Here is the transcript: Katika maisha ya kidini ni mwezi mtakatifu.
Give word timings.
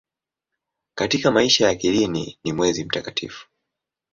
Katika 0.97 1.31
maisha 1.31 1.65
ya 1.67 1.75
kidini 1.75 2.39
ni 2.43 2.53
mwezi 2.53 2.83
mtakatifu. 2.85 3.47